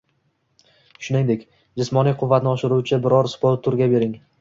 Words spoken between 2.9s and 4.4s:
biror sport turiga bering.